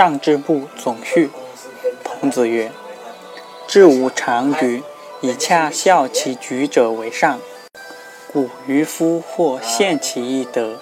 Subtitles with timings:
[0.00, 1.28] 上智部总序。
[2.02, 2.72] 孔子曰
[3.68, 4.82] ：“智无常局，
[5.20, 7.38] 以恰效其局者为上。
[8.32, 10.80] 古渔夫或陷其一德，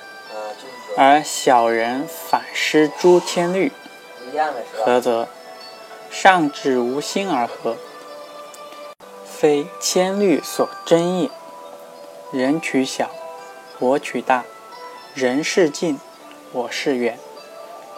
[0.96, 3.72] 而小人反失诸天律。
[4.72, 5.26] 何则？
[6.08, 7.76] 上智无心而合，
[9.26, 11.28] 非千虑所争也。
[12.30, 13.10] 人取小，
[13.80, 14.44] 我取大；
[15.12, 15.98] 人是近，
[16.52, 17.16] 我是远；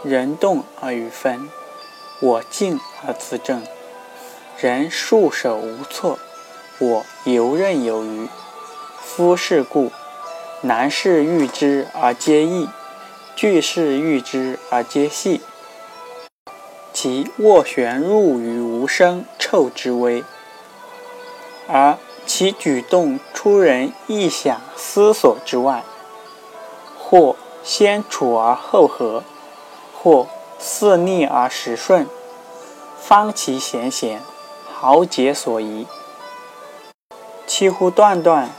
[0.02, 1.48] 人动而与分，
[2.20, 3.60] 我静而自正；
[4.58, 6.18] 人束手无措，
[6.78, 8.28] 我游刃有余。
[9.02, 9.92] 夫是故，
[10.62, 12.68] 难事遇之而皆易，
[13.36, 15.40] 巨事遇之而皆细。
[16.92, 20.24] 其斡旋入于无声臭之微，
[21.66, 21.96] 而。
[22.26, 25.82] 其举动出人意想思索之外，
[26.96, 29.24] 或先处而后和，
[30.02, 30.26] 或
[30.58, 32.06] 似逆而时顺，
[32.98, 34.22] 方其贤贤，
[34.72, 35.86] 豪杰所宜。
[37.46, 38.50] 其乎断断，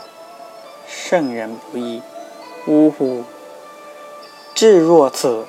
[0.88, 2.04] 圣人不易。
[2.68, 3.24] 呜呼！
[4.54, 5.48] 智若此，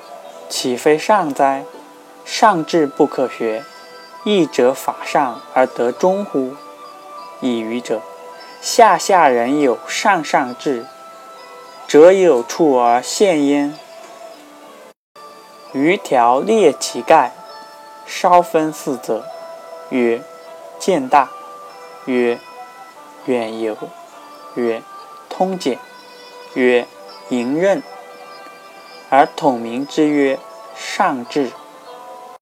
[0.48, 1.64] 岂非上哉？
[2.24, 3.62] 上智不可学，
[4.24, 6.54] 义者法上而得中乎？
[7.40, 8.00] 以愚者。
[8.62, 10.86] 下下人有上上智，
[11.86, 13.76] 者有处而陷焉。
[15.72, 17.32] 余条列其盖，
[18.06, 19.24] 稍分四则。
[19.88, 20.22] 曰：
[20.78, 21.30] 见大。
[22.04, 22.38] 曰：
[23.24, 23.76] 远游。
[24.54, 24.82] 曰：
[25.30, 25.78] 通简。
[26.54, 26.86] 曰：
[27.30, 27.82] 迎刃。
[29.08, 30.38] 而统名之曰
[30.76, 31.50] 上智。